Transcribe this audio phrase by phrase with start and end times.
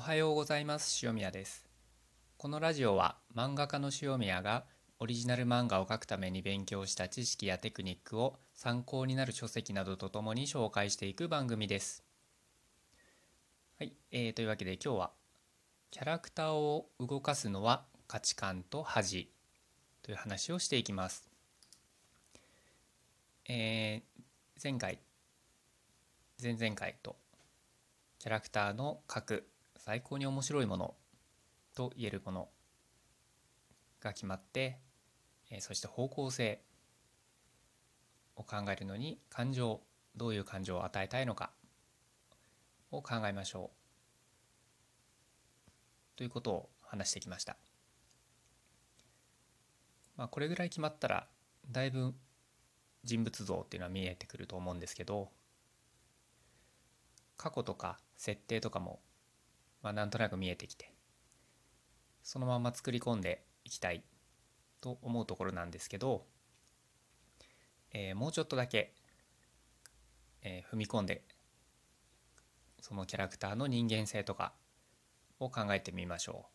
[0.00, 1.06] おはようございます。
[1.06, 1.68] 塩宮です。
[2.38, 4.64] このラジオは漫画家の塩宮が
[4.98, 12.02] オリジナル漫画を描くために勉強した知識やテクニックを参考になる書籍などとともに紹介していく番組です。
[13.78, 15.10] はい、えー、というわけで今日は
[15.90, 19.30] キャラクターを動かすのは価値観と恥
[20.00, 21.28] という話をしていきます。
[23.50, 24.22] えー、
[24.64, 24.98] 前回
[26.42, 27.16] 前々回と
[28.18, 29.49] キャラクターの描く
[29.90, 30.94] 最高に面白いもの
[31.74, 32.48] と言えるもの
[34.00, 34.78] が決まって、
[35.50, 36.62] えそして方向性
[38.36, 39.80] を考えるのに感情
[40.14, 41.50] どういう感情を与えたいのか
[42.92, 43.72] を考えましょ
[45.66, 45.70] う
[46.14, 47.56] ということを話してきました。
[50.16, 51.26] まあ、これぐらい決まったら
[51.68, 52.14] だいぶ
[53.02, 55.32] 人物像っていうのは見えてくると思うんですけど
[57.36, 59.00] 過去とか設定とかも
[59.82, 60.92] まあ、なんとなく見えてきて
[62.22, 64.04] そのまま作り込んでいきたい
[64.80, 66.24] と思うところなんですけど、
[67.92, 68.94] えー、もうちょっとだけ、
[70.42, 71.24] えー、踏み込んで
[72.80, 74.52] そのキャラクターの人間性とか
[75.38, 76.50] を考えてみましょう。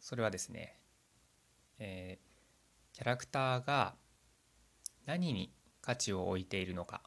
[0.00, 0.78] それはですね、
[1.78, 3.96] えー、キャラクターが
[5.04, 7.02] 何に価値を置いているのか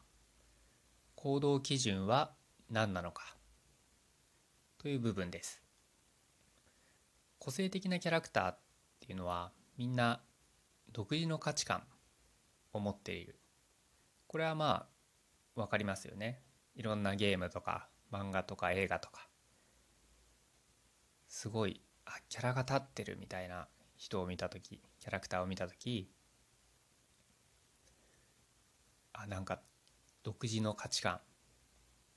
[1.16, 2.34] 行動基準は
[2.70, 3.36] 何なのか
[4.80, 5.62] という部分です。
[7.38, 8.60] 個性的なキャラクターっ
[9.02, 10.22] ていうのはみんな
[10.94, 11.84] 独自の価値観
[12.72, 13.38] を持っている。
[14.28, 14.88] これはま
[15.56, 16.42] あ分かりますよね。
[16.76, 19.28] いろんなゲームとか漫画とか映画とか。
[21.28, 26.10] すごいあキャラが立ってるみたいな人を見た時キャラクターを見た時
[29.12, 29.62] あなんか
[30.24, 31.20] 独自の価値観。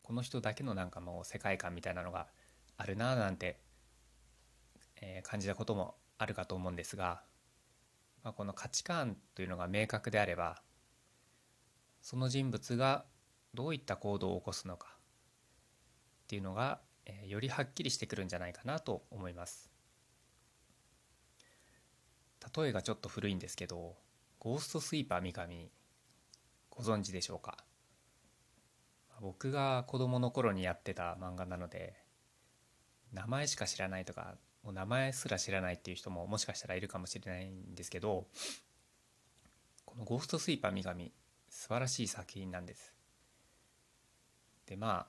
[0.03, 2.29] この人だけのなんかもう世界観みたいなのが
[2.83, 3.61] あるななんて、
[5.01, 7.23] えー、感じたこともあるかと思うんですが、
[8.25, 10.61] まあ、この価値観というのが明確であれば
[12.01, 13.05] その人物が
[13.55, 19.71] どういった行動を起こすのかっていうのが、えー、よりはっきりしてくるんじゃないかなと思います。
[22.57, 23.95] 例えがちょっと古いんですけど
[24.41, 25.71] 「ゴーストスイーパー三上」
[26.69, 27.59] ご存知でしょうか？
[29.21, 32.02] 僕が子供の頃にやってた漫画なので
[33.13, 38.27] 名前しか知らないとかもう名前すら知らないっていう人ももしかしたらいるかもしれないんですけど
[39.85, 41.13] この「ゴーストスイーパー三上」
[41.49, 42.95] 素晴らしい作品なんです。
[44.67, 45.07] でまあ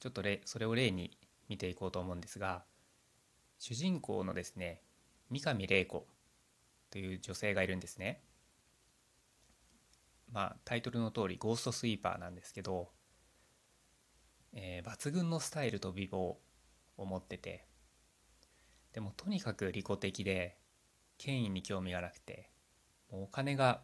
[0.00, 1.16] ちょっとそれを例に
[1.48, 2.64] 見ていこうと思うんですが
[3.58, 4.82] 主人公のですね
[5.30, 6.06] 三上玲子
[6.90, 8.22] という女性がいるんですね。
[10.32, 12.90] まあタイトルの通りゴーストスイーパーなんですけど、
[14.52, 16.36] えー、抜群のスタイルと美貌
[16.98, 17.66] 思ってて。
[18.92, 20.58] でもとにかく利己的で
[21.18, 22.50] 権威に興味がなくて
[23.10, 23.82] もうお金が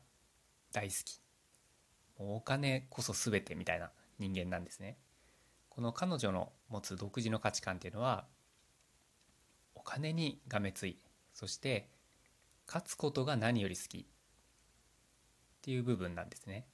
[0.72, 1.20] 大好き。
[2.18, 4.98] もうお金こそ全てみたいな人間なんですね。
[5.68, 8.26] この彼女の持つ独自の価値観っていうのは
[9.74, 10.98] お金にがめつい。
[11.32, 11.90] そして
[12.66, 13.98] 勝つことが何より好き。
[13.98, 14.06] っ
[15.62, 16.66] ていう部分なんですね。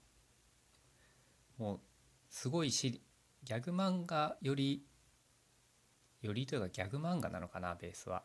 [1.59, 1.81] もう
[2.29, 3.03] すごいし
[3.45, 4.85] ギャグ漫画より
[6.23, 8.23] よりというかギャグ漫画なのかなベースは。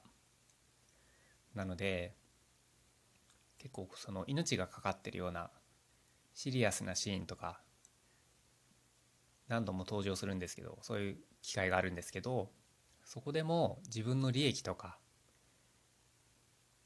[1.53, 2.13] なので
[3.57, 5.49] 結構その命がかかってるような
[6.33, 7.61] シリアスなシーンとか
[9.47, 12.51] 何度も登場するんですけどそういう機会があるんですけど
[13.05, 14.97] そこでも自分の利益とか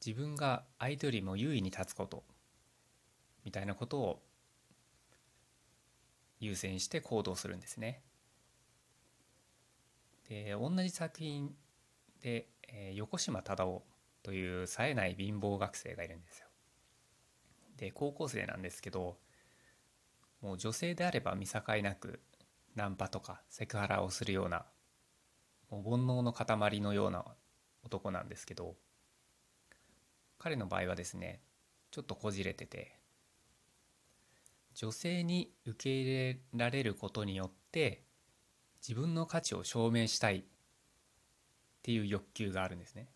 [0.06, 2.24] 自分が相手よりも優位に立つこと
[3.44, 4.22] みたいなことを
[6.40, 8.02] 優先して行動するんですね。
[10.30, 11.56] で同じ作品
[12.22, 13.84] で、えー、横島忠夫
[14.22, 16.46] という冴えない貧乏学生がいるんですよ。
[17.78, 19.18] で高校生なんですけど
[20.42, 22.20] もう女性であれば見境なく
[22.76, 24.66] ナンパとかセクハラをするような
[25.70, 27.26] もう煩悩の塊のような
[27.84, 28.76] 男なんですけど
[30.38, 31.42] 彼の場合はですね
[31.92, 33.00] ちょっとこじれてて
[34.76, 38.04] 女性に受け入れられることによって
[38.82, 40.44] 自分の価値を証明したいっ
[41.82, 43.10] ていう欲求があるんですね。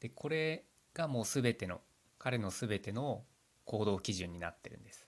[0.00, 1.80] でこれがもう全ての
[2.18, 3.24] 彼の全ての
[3.64, 5.06] 行動基準になってるんです。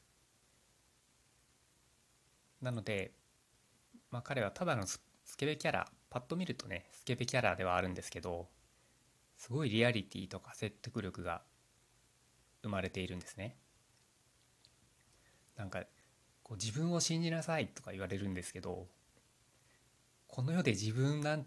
[2.61, 3.13] なので、
[4.11, 5.01] まあ、彼はただのス
[5.37, 8.49] ケベキャラパッと見るとねスケベキャラではあるんですけど
[9.37, 11.43] すごいリアリティとか説得力が
[12.63, 13.57] 生まれているんですね。
[15.57, 15.85] なんか
[16.43, 18.89] こう自分を信じなさいとか言われるんですけど
[20.37, 21.47] この世で自分なん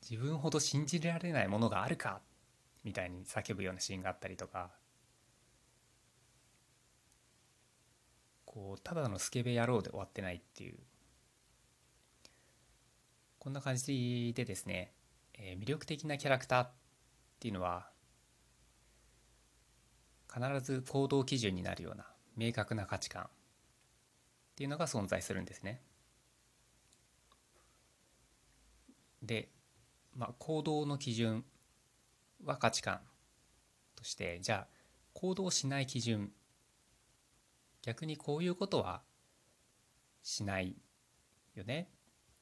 [0.00, 2.22] 自分ほど信じられないものがあるか？
[2.82, 4.70] みたいに叫ぶようなシーンがあったりとか。
[8.46, 10.78] こうただのスケベ野郎で終わってないっていう。
[13.38, 14.94] こんな感じでですね、
[15.34, 16.70] えー、魅力的なキャラクターっ
[17.38, 17.90] ていうのは
[20.32, 23.26] 必ず行動基準になるような明確な価値観っ
[24.56, 25.82] ていうのが存在するんですね。
[29.26, 29.48] で、
[30.14, 31.44] まあ、行動の基準
[32.44, 33.00] は価値観
[33.94, 34.76] としてじゃあ
[35.12, 36.30] 行動しない基準
[37.82, 39.02] 逆にこういうことは
[40.22, 40.76] しない
[41.54, 41.88] よね。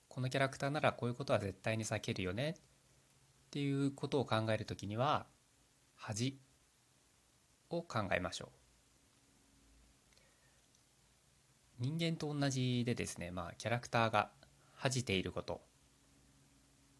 [0.08, 2.50] このキャラクターならこういうことは絶対に避けるよね。
[2.50, 2.54] っ
[3.50, 5.26] ていうことを考えるときには
[5.94, 6.40] 恥
[7.68, 8.48] を考えましょう。
[11.78, 14.30] 人間と同じでですねまあキャラクターが
[14.72, 15.60] 恥じていること。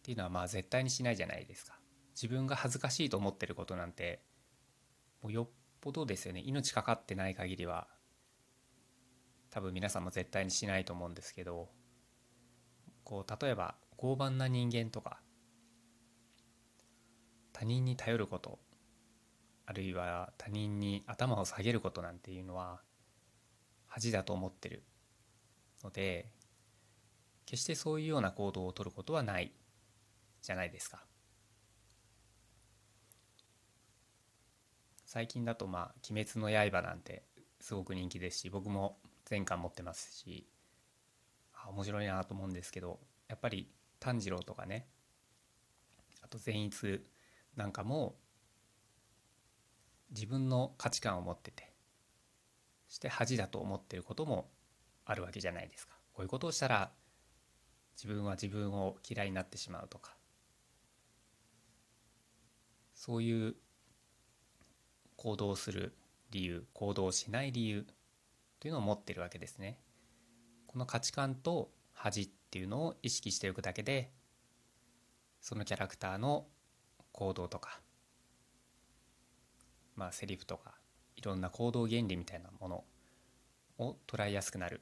[0.05, 1.79] っていうのはまあ絶対にしないじゃないですか。
[2.13, 4.21] 自分が恥ずかしいと思ってることなんて
[5.23, 5.49] もうよっ
[5.81, 6.43] ぽどですよね。
[6.45, 7.87] 命かかってない限りは
[9.49, 11.69] 多分皆さんも絶対にしないと思うんですけど
[13.03, 15.21] こう例えば傲慢な人間とか
[17.51, 18.59] 他人に頼ること
[19.65, 22.79] あるいは他人に頭を下げることなんていうのは
[23.87, 24.83] 恥だと思ってる
[25.83, 26.29] ので
[27.47, 29.51] 決してそういうような行動をとることはない。
[30.45, 31.05] じゃないですか。
[35.05, 37.23] 最近だとまあ「鬼滅の刃」なんて
[37.61, 40.45] すごく人気ですし僕も全巻持ってますし
[41.67, 44.89] 面白いなと思うんですけどやっぱり炭治郎とかね
[46.21, 47.01] あと善逸
[47.55, 48.17] なんかも
[50.11, 51.71] 自分の価値観を持ってて
[52.87, 54.51] そして恥だと思ってることも
[55.05, 56.91] あるわけじゃないですかこういうことをしたら
[57.95, 60.15] 自分は自分を嫌いになってしまうとか
[62.95, 63.55] そういう
[65.17, 65.93] 行動する
[66.31, 67.85] 理由行動しない理由
[68.59, 69.79] というのを持ってるわけですね。
[70.65, 74.11] この価値観と恥っていうのを意識しておくだけで
[75.41, 76.47] そのキャラクターの
[77.11, 77.79] 行動とか
[79.95, 80.75] まあセリフとか
[81.15, 82.83] いろんな行動原理みたいなもの
[83.77, 84.81] を捉えやすくなる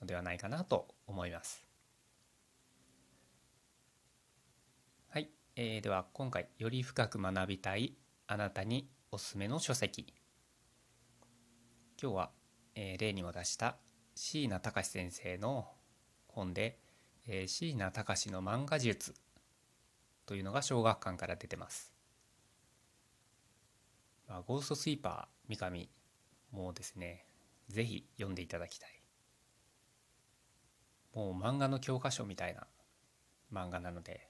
[0.00, 1.65] のではないかなと思います。
[5.58, 7.94] えー、では今回より深く学びたい
[8.26, 10.12] あなたにおすすめの書籍。
[11.98, 12.30] 今日は、
[12.74, 13.78] えー、例にも出した
[14.14, 15.66] 椎名隆先生の
[16.28, 16.78] 本で、
[17.26, 19.14] えー、椎名隆の漫画術
[20.26, 21.94] というのが小学館から出てます、
[24.28, 25.88] まあ、ゴーストスイーパー三上
[26.52, 27.24] もですね
[27.70, 28.90] ぜひ読んでいただきたい。
[31.14, 32.66] もう漫画の教科書みたいな
[33.50, 34.28] 漫画なので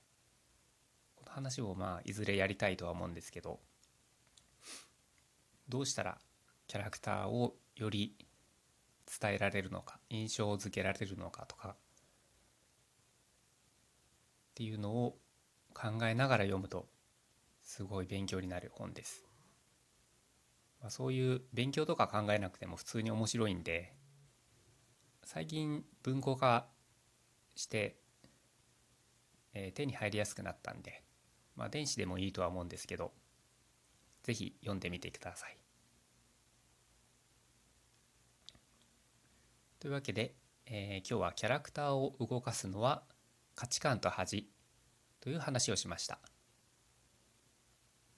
[1.27, 3.61] 話をまあいずれやりたいとは思うんですけど
[5.69, 6.19] どうしたら
[6.67, 8.17] キャラクターをより
[9.21, 11.75] 伝えられるのか印象づけられるのかとかっ
[14.55, 15.19] ていうのを
[15.75, 16.89] 考えながら読むと
[17.63, 19.27] すごい勉強になる本です。
[20.81, 23.93] まあ、そういう勉強とか考えなくても普通に面白いんで
[25.25, 26.69] 最近文庫化
[27.55, 27.97] して、
[29.53, 31.03] えー、手に入りやすくなったんで
[31.57, 33.13] まあ、電子でもいいとは思うんですけど、
[34.23, 35.57] ぜひ読んでみてください。
[39.79, 40.35] というわけで、
[40.67, 43.05] えー、今日はキャラクターを動かすのは
[43.55, 44.51] 価値観と恥
[45.21, 46.19] という話をしました。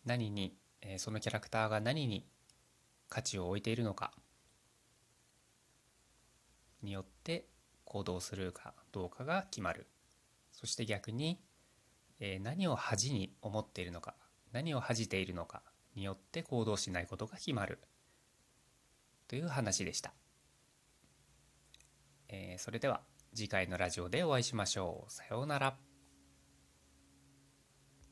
[0.04, 2.26] 何に、えー、そのキャラクターが何に
[3.08, 4.12] 価値を置いているのか
[6.82, 7.46] によって
[7.84, 9.86] 行動するかどうかが決まる。
[10.52, 11.40] そして逆に
[12.20, 14.14] え何を恥に思っているのか
[14.52, 15.62] 何を恥じているのか
[15.94, 17.78] によって行動しないことが決まる。
[19.28, 20.14] という話でした、
[22.28, 23.02] えー、それでは
[23.34, 25.12] 次回のラジオでお会いしましょう。
[25.12, 25.87] さようなら。